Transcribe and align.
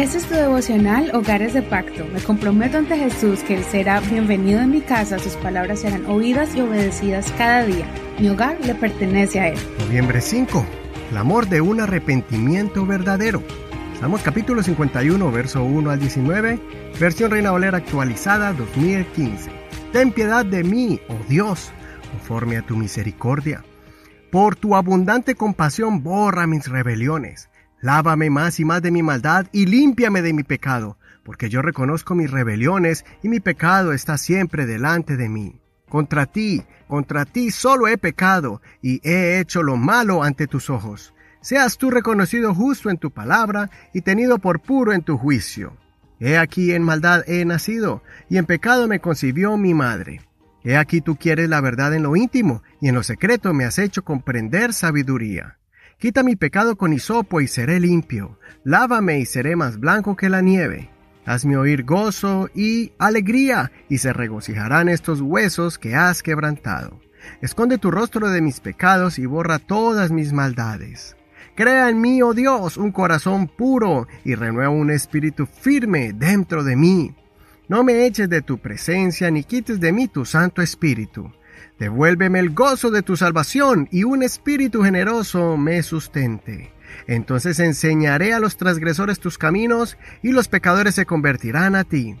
Este 0.00 0.16
es 0.16 0.24
tu 0.24 0.34
devocional 0.34 1.14
Hogares 1.14 1.52
de 1.52 1.60
Pacto. 1.60 2.06
Me 2.06 2.22
comprometo 2.22 2.78
ante 2.78 2.96
Jesús 2.96 3.40
que 3.40 3.56
Él 3.56 3.64
será 3.64 4.00
bienvenido 4.00 4.60
en 4.60 4.70
mi 4.70 4.80
casa, 4.80 5.18
sus 5.18 5.34
palabras 5.34 5.80
serán 5.80 6.06
oídas 6.06 6.56
y 6.56 6.62
obedecidas 6.62 7.30
cada 7.36 7.66
día. 7.66 7.84
Mi 8.18 8.30
hogar 8.30 8.56
le 8.64 8.74
pertenece 8.74 9.40
a 9.40 9.48
Él. 9.48 9.58
Noviembre 9.78 10.22
5. 10.22 10.64
El 11.10 11.16
amor 11.18 11.50
de 11.50 11.60
un 11.60 11.82
arrepentimiento 11.82 12.86
verdadero. 12.86 13.42
Salmos 14.00 14.22
capítulo 14.22 14.62
51, 14.62 15.30
verso 15.30 15.62
1 15.64 15.90
al 15.90 16.00
19, 16.00 16.58
versión 16.98 17.30
Reina 17.30 17.50
Valera 17.50 17.76
actualizada 17.76 18.54
2015. 18.54 19.50
Ten 19.92 20.12
piedad 20.12 20.46
de 20.46 20.64
mí, 20.64 20.98
oh 21.08 21.18
Dios, 21.28 21.72
conforme 22.10 22.56
a 22.56 22.62
tu 22.62 22.74
misericordia. 22.74 23.62
Por 24.30 24.56
tu 24.56 24.76
abundante 24.76 25.34
compasión 25.34 26.02
borra 26.02 26.46
mis 26.46 26.66
rebeliones 26.68 27.49
Lávame 27.80 28.28
más 28.28 28.60
y 28.60 28.64
más 28.64 28.82
de 28.82 28.90
mi 28.90 29.02
maldad 29.02 29.46
y 29.52 29.66
límpiame 29.66 30.20
de 30.22 30.32
mi 30.32 30.42
pecado, 30.42 30.98
porque 31.24 31.48
yo 31.48 31.62
reconozco 31.62 32.14
mis 32.14 32.30
rebeliones 32.30 33.04
y 33.22 33.28
mi 33.28 33.40
pecado 33.40 33.92
está 33.92 34.18
siempre 34.18 34.66
delante 34.66 35.16
de 35.16 35.28
mí. 35.28 35.60
Contra 35.88 36.26
ti, 36.26 36.62
contra 36.88 37.24
ti 37.24 37.50
solo 37.50 37.88
he 37.88 37.98
pecado 37.98 38.60
y 38.82 39.00
he 39.08 39.40
hecho 39.40 39.62
lo 39.62 39.76
malo 39.76 40.22
ante 40.22 40.46
tus 40.46 40.70
ojos. 40.70 41.14
Seas 41.40 41.78
tú 41.78 41.90
reconocido 41.90 42.54
justo 42.54 42.90
en 42.90 42.98
tu 42.98 43.10
palabra 43.10 43.70
y 43.94 44.02
tenido 44.02 44.38
por 44.38 44.60
puro 44.60 44.92
en 44.92 45.02
tu 45.02 45.16
juicio. 45.16 45.76
He 46.20 46.36
aquí 46.36 46.72
en 46.72 46.82
maldad 46.82 47.22
he 47.26 47.46
nacido, 47.46 48.02
y 48.28 48.36
en 48.36 48.44
pecado 48.44 48.86
me 48.88 49.00
concibió 49.00 49.56
mi 49.56 49.72
madre. 49.72 50.20
He 50.62 50.76
aquí 50.76 51.00
tú 51.00 51.16
quieres 51.16 51.48
la 51.48 51.62
verdad 51.62 51.94
en 51.94 52.02
lo 52.02 52.14
íntimo, 52.14 52.62
y 52.78 52.88
en 52.88 52.94
lo 52.94 53.02
secreto 53.02 53.54
me 53.54 53.64
has 53.64 53.78
hecho 53.78 54.04
comprender 54.04 54.74
sabiduría. 54.74 55.59
Quita 56.00 56.22
mi 56.22 56.34
pecado 56.34 56.76
con 56.76 56.94
hisopo 56.94 57.42
y 57.42 57.46
seré 57.46 57.78
limpio. 57.78 58.38
Lávame 58.64 59.18
y 59.18 59.26
seré 59.26 59.54
más 59.54 59.78
blanco 59.78 60.16
que 60.16 60.30
la 60.30 60.40
nieve. 60.40 60.88
Hazme 61.26 61.58
oír 61.58 61.84
gozo 61.84 62.48
y 62.54 62.92
alegría, 62.98 63.70
y 63.90 63.98
se 63.98 64.14
regocijarán 64.14 64.88
estos 64.88 65.20
huesos 65.20 65.78
que 65.78 65.94
has 65.94 66.22
quebrantado. 66.22 66.98
Esconde 67.42 67.76
tu 67.76 67.90
rostro 67.90 68.30
de 68.30 68.40
mis 68.40 68.60
pecados 68.60 69.18
y 69.18 69.26
borra 69.26 69.58
todas 69.58 70.10
mis 70.10 70.32
maldades. 70.32 71.18
Crea 71.54 71.90
en 71.90 72.00
mí, 72.00 72.22
oh 72.22 72.32
Dios, 72.32 72.78
un 72.78 72.92
corazón 72.92 73.46
puro 73.46 74.08
y 74.24 74.36
renueva 74.36 74.70
un 74.70 74.90
espíritu 74.90 75.44
firme 75.44 76.14
dentro 76.14 76.64
de 76.64 76.76
mí. 76.76 77.14
No 77.68 77.84
me 77.84 78.06
eches 78.06 78.30
de 78.30 78.40
tu 78.40 78.56
presencia 78.56 79.30
ni 79.30 79.44
quites 79.44 79.78
de 79.78 79.92
mí 79.92 80.08
tu 80.08 80.24
santo 80.24 80.62
espíritu. 80.62 81.30
Devuélveme 81.80 82.38
el 82.38 82.50
gozo 82.50 82.90
de 82.90 83.00
tu 83.00 83.16
salvación 83.16 83.88
y 83.90 84.04
un 84.04 84.22
espíritu 84.22 84.82
generoso 84.82 85.56
me 85.56 85.82
sustente. 85.82 86.74
Entonces 87.06 87.58
enseñaré 87.58 88.34
a 88.34 88.38
los 88.38 88.58
transgresores 88.58 89.18
tus 89.18 89.38
caminos 89.38 89.96
y 90.22 90.32
los 90.32 90.46
pecadores 90.46 90.94
se 90.94 91.06
convertirán 91.06 91.74
a 91.74 91.84
ti. 91.84 92.16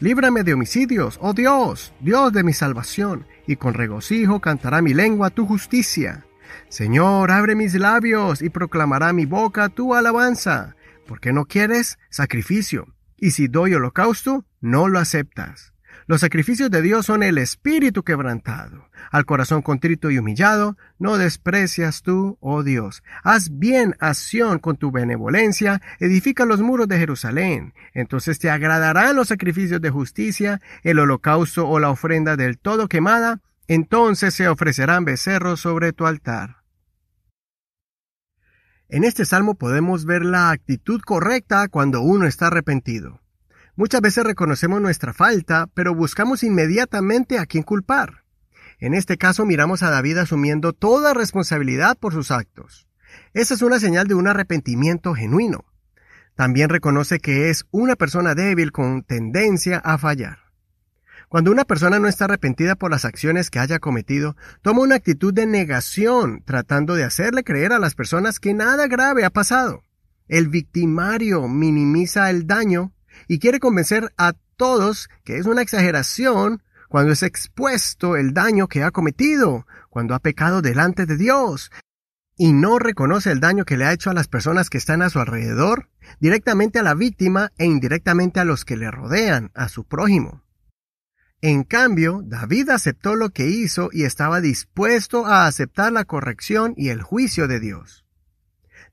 Líbrame 0.00 0.42
de 0.42 0.54
homicidios, 0.54 1.20
oh 1.22 1.32
Dios, 1.32 1.94
Dios 2.00 2.32
de 2.32 2.42
mi 2.42 2.52
salvación, 2.52 3.24
y 3.46 3.54
con 3.54 3.74
regocijo 3.74 4.40
cantará 4.40 4.82
mi 4.82 4.94
lengua 4.94 5.30
tu 5.30 5.46
justicia. 5.46 6.26
Señor, 6.68 7.30
abre 7.30 7.54
mis 7.54 7.74
labios 7.74 8.42
y 8.42 8.50
proclamará 8.50 9.12
mi 9.12 9.26
boca 9.26 9.68
tu 9.68 9.94
alabanza, 9.94 10.74
porque 11.06 11.32
no 11.32 11.44
quieres 11.44 12.00
sacrificio, 12.10 12.88
y 13.16 13.30
si 13.30 13.46
doy 13.46 13.74
holocausto, 13.74 14.44
no 14.60 14.88
lo 14.88 14.98
aceptas. 14.98 15.73
Los 16.06 16.20
sacrificios 16.20 16.70
de 16.70 16.82
Dios 16.82 17.06
son 17.06 17.22
el 17.22 17.38
espíritu 17.38 18.02
quebrantado. 18.02 18.88
Al 19.10 19.24
corazón 19.24 19.62
contrito 19.62 20.10
y 20.10 20.18
humillado, 20.18 20.76
no 20.98 21.16
desprecias 21.18 22.02
tú, 22.02 22.36
oh 22.40 22.62
Dios. 22.62 23.02
Haz 23.22 23.58
bien 23.58 23.96
acción 24.00 24.58
con 24.58 24.76
tu 24.76 24.90
benevolencia, 24.90 25.80
edifica 26.00 26.44
los 26.44 26.60
muros 26.60 26.88
de 26.88 26.98
Jerusalén. 26.98 27.74
Entonces 27.92 28.38
te 28.38 28.50
agradarán 28.50 29.16
los 29.16 29.28
sacrificios 29.28 29.80
de 29.80 29.90
justicia, 29.90 30.60
el 30.82 30.98
holocausto 30.98 31.68
o 31.68 31.78
la 31.80 31.90
ofrenda 31.90 32.36
del 32.36 32.58
todo 32.58 32.88
quemada, 32.88 33.40
entonces 33.66 34.34
se 34.34 34.48
ofrecerán 34.48 35.04
becerros 35.04 35.60
sobre 35.60 35.92
tu 35.92 36.06
altar. 36.06 36.64
En 38.88 39.04
este 39.04 39.24
salmo 39.24 39.54
podemos 39.54 40.04
ver 40.04 40.24
la 40.24 40.50
actitud 40.50 41.00
correcta 41.00 41.68
cuando 41.68 42.02
uno 42.02 42.26
está 42.26 42.48
arrepentido. 42.48 43.23
Muchas 43.76 44.00
veces 44.00 44.22
reconocemos 44.24 44.80
nuestra 44.80 45.12
falta, 45.12 45.68
pero 45.74 45.94
buscamos 45.94 46.44
inmediatamente 46.44 47.38
a 47.38 47.46
quién 47.46 47.64
culpar. 47.64 48.22
En 48.78 48.94
este 48.94 49.18
caso 49.18 49.44
miramos 49.44 49.82
a 49.82 49.90
David 49.90 50.18
asumiendo 50.18 50.72
toda 50.72 51.12
responsabilidad 51.12 51.98
por 51.98 52.12
sus 52.12 52.30
actos. 52.30 52.86
Esa 53.32 53.54
es 53.54 53.62
una 53.62 53.80
señal 53.80 54.06
de 54.06 54.14
un 54.14 54.28
arrepentimiento 54.28 55.14
genuino. 55.14 55.64
También 56.36 56.68
reconoce 56.68 57.18
que 57.18 57.50
es 57.50 57.66
una 57.72 57.96
persona 57.96 58.36
débil 58.36 58.70
con 58.70 59.02
tendencia 59.02 59.78
a 59.78 59.98
fallar. 59.98 60.38
Cuando 61.28 61.50
una 61.50 61.64
persona 61.64 61.98
no 61.98 62.06
está 62.06 62.26
arrepentida 62.26 62.76
por 62.76 62.92
las 62.92 63.04
acciones 63.04 63.50
que 63.50 63.58
haya 63.58 63.80
cometido, 63.80 64.36
toma 64.62 64.82
una 64.82 64.94
actitud 64.94 65.34
de 65.34 65.46
negación, 65.46 66.42
tratando 66.44 66.94
de 66.94 67.02
hacerle 67.02 67.42
creer 67.42 67.72
a 67.72 67.80
las 67.80 67.96
personas 67.96 68.38
que 68.38 68.54
nada 68.54 68.86
grave 68.86 69.24
ha 69.24 69.30
pasado. 69.30 69.82
El 70.28 70.48
victimario 70.48 71.48
minimiza 71.48 72.30
el 72.30 72.46
daño 72.46 72.93
y 73.28 73.38
quiere 73.38 73.60
convencer 73.60 74.12
a 74.16 74.34
todos 74.56 75.08
que 75.24 75.38
es 75.38 75.46
una 75.46 75.62
exageración 75.62 76.62
cuando 76.88 77.12
es 77.12 77.22
expuesto 77.22 78.16
el 78.16 78.34
daño 78.34 78.68
que 78.68 78.84
ha 78.84 78.90
cometido, 78.90 79.66
cuando 79.90 80.14
ha 80.14 80.20
pecado 80.20 80.62
delante 80.62 81.06
de 81.06 81.16
Dios, 81.16 81.70
y 82.36 82.52
no 82.52 82.78
reconoce 82.78 83.30
el 83.30 83.40
daño 83.40 83.64
que 83.64 83.76
le 83.76 83.84
ha 83.84 83.92
hecho 83.92 84.10
a 84.10 84.14
las 84.14 84.28
personas 84.28 84.70
que 84.70 84.78
están 84.78 85.02
a 85.02 85.10
su 85.10 85.18
alrededor, 85.18 85.88
directamente 86.20 86.78
a 86.78 86.82
la 86.82 86.94
víctima 86.94 87.52
e 87.58 87.64
indirectamente 87.64 88.40
a 88.40 88.44
los 88.44 88.64
que 88.64 88.76
le 88.76 88.90
rodean, 88.90 89.50
a 89.54 89.68
su 89.68 89.84
prójimo. 89.84 90.42
En 91.40 91.62
cambio, 91.64 92.22
David 92.24 92.70
aceptó 92.70 93.16
lo 93.16 93.30
que 93.30 93.46
hizo 93.48 93.90
y 93.92 94.04
estaba 94.04 94.40
dispuesto 94.40 95.26
a 95.26 95.46
aceptar 95.46 95.92
la 95.92 96.04
corrección 96.04 96.74
y 96.76 96.88
el 96.88 97.02
juicio 97.02 97.48
de 97.48 97.60
Dios. 97.60 98.03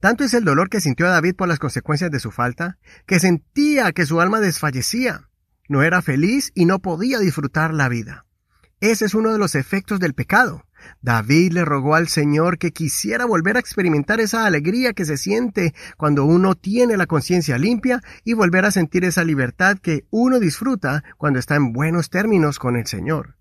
Tanto 0.00 0.24
es 0.24 0.32
el 0.32 0.44
dolor 0.44 0.70
que 0.70 0.80
sintió 0.80 1.06
David 1.06 1.36
por 1.36 1.46
las 1.46 1.58
consecuencias 1.58 2.10
de 2.10 2.20
su 2.20 2.30
falta, 2.30 2.78
que 3.06 3.20
sentía 3.20 3.92
que 3.92 4.06
su 4.06 4.20
alma 4.20 4.40
desfallecía. 4.40 5.28
No 5.68 5.82
era 5.82 6.00
feliz 6.00 6.52
y 6.54 6.64
no 6.64 6.80
podía 6.80 7.18
disfrutar 7.18 7.74
la 7.74 7.88
vida. 7.90 8.24
Ese 8.80 9.04
es 9.04 9.14
uno 9.14 9.30
de 9.30 9.38
los 9.38 9.54
efectos 9.54 10.00
del 10.00 10.14
pecado. 10.14 10.64
David 11.02 11.52
le 11.52 11.66
rogó 11.66 11.94
al 11.94 12.08
Señor 12.08 12.56
que 12.56 12.72
quisiera 12.72 13.26
volver 13.26 13.56
a 13.56 13.60
experimentar 13.60 14.20
esa 14.20 14.46
alegría 14.46 14.94
que 14.94 15.04
se 15.04 15.18
siente 15.18 15.74
cuando 15.98 16.24
uno 16.24 16.54
tiene 16.54 16.96
la 16.96 17.06
conciencia 17.06 17.58
limpia 17.58 18.00
y 18.24 18.32
volver 18.32 18.64
a 18.64 18.70
sentir 18.70 19.04
esa 19.04 19.22
libertad 19.22 19.76
que 19.76 20.06
uno 20.08 20.40
disfruta 20.40 21.04
cuando 21.18 21.38
está 21.38 21.56
en 21.56 21.74
buenos 21.74 22.08
términos 22.08 22.58
con 22.58 22.76
el 22.76 22.86
Señor. 22.86 23.36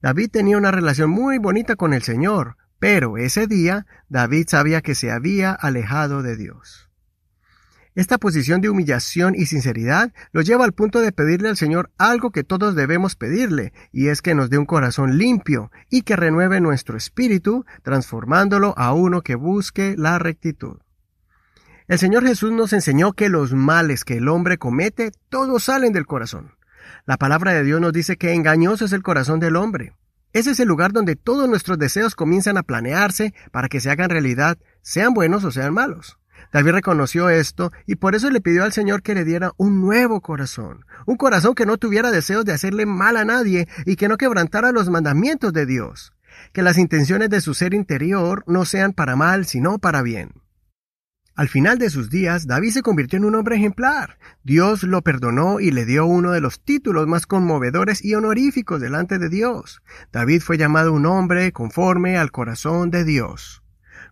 David 0.00 0.30
tenía 0.30 0.56
una 0.56 0.70
relación 0.70 1.10
muy 1.10 1.38
bonita 1.38 1.74
con 1.74 1.92
el 1.92 2.02
Señor, 2.02 2.56
pero 2.80 3.18
ese 3.18 3.46
día 3.46 3.86
David 4.08 4.48
sabía 4.48 4.80
que 4.80 4.96
se 4.96 5.12
había 5.12 5.52
alejado 5.52 6.22
de 6.22 6.36
Dios. 6.36 6.90
Esta 7.94 8.18
posición 8.18 8.60
de 8.60 8.70
humillación 8.70 9.34
y 9.36 9.46
sinceridad 9.46 10.12
lo 10.32 10.40
lleva 10.40 10.64
al 10.64 10.72
punto 10.72 11.00
de 11.00 11.12
pedirle 11.12 11.50
al 11.50 11.56
Señor 11.56 11.90
algo 11.98 12.30
que 12.30 12.44
todos 12.44 12.74
debemos 12.74 13.16
pedirle, 13.16 13.72
y 13.92 14.08
es 14.08 14.22
que 14.22 14.34
nos 14.34 14.48
dé 14.48 14.58
un 14.58 14.64
corazón 14.64 15.18
limpio 15.18 15.70
y 15.90 16.02
que 16.02 16.16
renueve 16.16 16.60
nuestro 16.60 16.96
espíritu, 16.96 17.66
transformándolo 17.82 18.74
a 18.78 18.94
uno 18.94 19.22
que 19.22 19.34
busque 19.34 19.96
la 19.98 20.18
rectitud. 20.18 20.78
El 21.88 21.98
Señor 21.98 22.24
Jesús 22.24 22.52
nos 22.52 22.72
enseñó 22.72 23.12
que 23.12 23.28
los 23.28 23.52
males 23.52 24.04
que 24.04 24.18
el 24.18 24.28
hombre 24.28 24.56
comete 24.56 25.10
todos 25.28 25.64
salen 25.64 25.92
del 25.92 26.06
corazón. 26.06 26.54
La 27.04 27.18
palabra 27.18 27.52
de 27.52 27.64
Dios 27.64 27.80
nos 27.80 27.92
dice 27.92 28.16
que 28.16 28.32
engañoso 28.32 28.84
es 28.84 28.92
el 28.92 29.02
corazón 29.02 29.40
del 29.40 29.56
hombre. 29.56 29.94
Ese 30.32 30.52
es 30.52 30.60
el 30.60 30.68
lugar 30.68 30.92
donde 30.92 31.16
todos 31.16 31.48
nuestros 31.48 31.78
deseos 31.78 32.14
comienzan 32.14 32.56
a 32.56 32.62
planearse 32.62 33.34
para 33.50 33.68
que 33.68 33.80
se 33.80 33.90
hagan 33.90 34.10
realidad, 34.10 34.58
sean 34.82 35.12
buenos 35.12 35.44
o 35.44 35.50
sean 35.50 35.74
malos. 35.74 36.18
David 36.52 36.72
reconoció 36.72 37.28
esto 37.28 37.70
y 37.86 37.96
por 37.96 38.14
eso 38.14 38.30
le 38.30 38.40
pidió 38.40 38.64
al 38.64 38.72
Señor 38.72 39.02
que 39.02 39.14
le 39.14 39.24
diera 39.24 39.52
un 39.56 39.80
nuevo 39.80 40.20
corazón, 40.20 40.84
un 41.06 41.16
corazón 41.16 41.54
que 41.54 41.66
no 41.66 41.78
tuviera 41.78 42.10
deseos 42.10 42.44
de 42.44 42.52
hacerle 42.52 42.86
mal 42.86 43.16
a 43.16 43.24
nadie 43.24 43.68
y 43.86 43.96
que 43.96 44.08
no 44.08 44.16
quebrantara 44.16 44.72
los 44.72 44.88
mandamientos 44.88 45.52
de 45.52 45.66
Dios, 45.66 46.12
que 46.52 46.62
las 46.62 46.78
intenciones 46.78 47.28
de 47.30 47.40
su 47.40 47.54
ser 47.54 47.74
interior 47.74 48.44
no 48.46 48.64
sean 48.64 48.92
para 48.92 49.16
mal, 49.16 49.46
sino 49.46 49.78
para 49.78 50.02
bien. 50.02 50.39
Al 51.40 51.48
final 51.48 51.78
de 51.78 51.88
sus 51.88 52.10
días, 52.10 52.46
David 52.46 52.68
se 52.68 52.82
convirtió 52.82 53.16
en 53.16 53.24
un 53.24 53.34
hombre 53.34 53.56
ejemplar. 53.56 54.18
Dios 54.44 54.82
lo 54.82 55.00
perdonó 55.00 55.58
y 55.58 55.70
le 55.70 55.86
dio 55.86 56.04
uno 56.04 56.32
de 56.32 56.42
los 56.42 56.60
títulos 56.60 57.06
más 57.06 57.24
conmovedores 57.24 58.04
y 58.04 58.14
honoríficos 58.14 58.78
delante 58.78 59.18
de 59.18 59.30
Dios. 59.30 59.80
David 60.12 60.42
fue 60.42 60.58
llamado 60.58 60.92
un 60.92 61.06
hombre 61.06 61.50
conforme 61.52 62.18
al 62.18 62.30
corazón 62.30 62.90
de 62.90 63.04
Dios. 63.04 63.62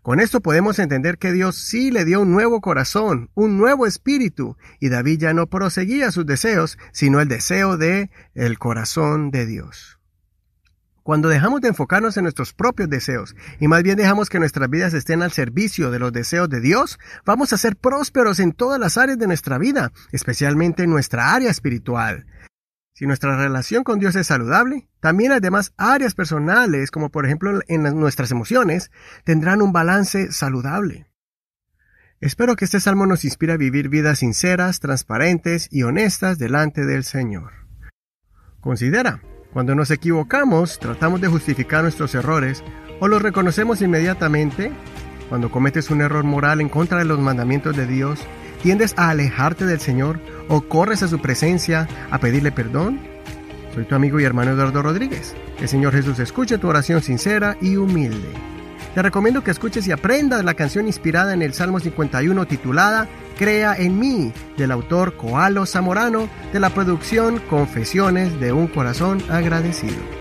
Con 0.00 0.20
esto 0.20 0.40
podemos 0.40 0.78
entender 0.78 1.18
que 1.18 1.32
Dios 1.32 1.56
sí 1.56 1.90
le 1.90 2.06
dio 2.06 2.22
un 2.22 2.30
nuevo 2.30 2.62
corazón, 2.62 3.28
un 3.34 3.58
nuevo 3.58 3.84
espíritu, 3.84 4.56
y 4.80 4.88
David 4.88 5.18
ya 5.18 5.34
no 5.34 5.48
proseguía 5.48 6.10
sus 6.10 6.24
deseos, 6.24 6.78
sino 6.92 7.20
el 7.20 7.28
deseo 7.28 7.76
de 7.76 8.10
el 8.32 8.58
corazón 8.58 9.30
de 9.30 9.44
Dios. 9.44 9.97
Cuando 11.08 11.30
dejamos 11.30 11.62
de 11.62 11.68
enfocarnos 11.68 12.18
en 12.18 12.24
nuestros 12.24 12.52
propios 12.52 12.90
deseos 12.90 13.34
y 13.58 13.66
más 13.66 13.82
bien 13.82 13.96
dejamos 13.96 14.28
que 14.28 14.38
nuestras 14.38 14.68
vidas 14.68 14.92
estén 14.92 15.22
al 15.22 15.32
servicio 15.32 15.90
de 15.90 15.98
los 15.98 16.12
deseos 16.12 16.50
de 16.50 16.60
Dios, 16.60 16.98
vamos 17.24 17.54
a 17.54 17.56
ser 17.56 17.76
prósperos 17.76 18.40
en 18.40 18.52
todas 18.52 18.78
las 18.78 18.98
áreas 18.98 19.18
de 19.18 19.26
nuestra 19.26 19.56
vida, 19.56 19.90
especialmente 20.12 20.82
en 20.82 20.90
nuestra 20.90 21.32
área 21.32 21.50
espiritual. 21.50 22.26
Si 22.92 23.06
nuestra 23.06 23.38
relación 23.38 23.84
con 23.84 23.98
Dios 23.98 24.16
es 24.16 24.26
saludable, 24.26 24.86
también 25.00 25.30
las 25.30 25.40
demás 25.40 25.72
áreas 25.78 26.14
personales, 26.14 26.90
como 26.90 27.08
por 27.08 27.24
ejemplo 27.24 27.58
en 27.68 27.84
nuestras 27.98 28.30
emociones, 28.30 28.90
tendrán 29.24 29.62
un 29.62 29.72
balance 29.72 30.30
saludable. 30.30 31.06
Espero 32.20 32.54
que 32.54 32.66
este 32.66 32.80
salmo 32.80 33.06
nos 33.06 33.24
inspire 33.24 33.54
a 33.54 33.56
vivir 33.56 33.88
vidas 33.88 34.18
sinceras, 34.18 34.78
transparentes 34.78 35.68
y 35.70 35.84
honestas 35.84 36.38
delante 36.38 36.84
del 36.84 37.02
Señor. 37.02 37.52
Considera, 38.60 39.22
cuando 39.52 39.74
nos 39.74 39.90
equivocamos, 39.90 40.78
tratamos 40.78 41.20
de 41.20 41.28
justificar 41.28 41.82
nuestros 41.82 42.14
errores 42.14 42.62
o 43.00 43.08
los 43.08 43.22
reconocemos 43.22 43.80
inmediatamente. 43.80 44.70
Cuando 45.28 45.50
cometes 45.50 45.90
un 45.90 46.00
error 46.00 46.24
moral 46.24 46.60
en 46.60 46.68
contra 46.68 46.98
de 46.98 47.04
los 47.04 47.18
mandamientos 47.18 47.76
de 47.76 47.86
Dios, 47.86 48.20
tiendes 48.62 48.94
a 48.96 49.10
alejarte 49.10 49.66
del 49.66 49.80
Señor 49.80 50.20
o 50.48 50.62
corres 50.62 51.02
a 51.02 51.08
su 51.08 51.20
presencia 51.20 51.88
a 52.10 52.18
pedirle 52.18 52.52
perdón. 52.52 53.00
Soy 53.74 53.84
tu 53.84 53.94
amigo 53.94 54.18
y 54.20 54.24
hermano 54.24 54.52
Eduardo 54.52 54.82
Rodríguez. 54.82 55.34
El 55.60 55.68
Señor 55.68 55.92
Jesús 55.92 56.18
escuche 56.18 56.58
tu 56.58 56.68
oración 56.68 57.02
sincera 57.02 57.56
y 57.60 57.76
humilde. 57.76 58.28
Te 58.94 59.02
recomiendo 59.02 59.44
que 59.44 59.50
escuches 59.50 59.86
y 59.86 59.92
aprendas 59.92 60.44
la 60.44 60.54
canción 60.54 60.86
inspirada 60.86 61.32
en 61.32 61.42
el 61.42 61.54
Salmo 61.54 61.78
51 61.78 62.46
titulada 62.46 63.08
Crea 63.38 63.76
en 63.76 64.00
mí, 64.00 64.32
del 64.56 64.72
autor 64.72 65.16
Coalo 65.16 65.64
Zamorano, 65.64 66.28
de 66.52 66.58
la 66.58 66.70
producción 66.70 67.40
Confesiones 67.48 68.40
de 68.40 68.52
un 68.52 68.66
Corazón 68.66 69.22
Agradecido. 69.30 70.17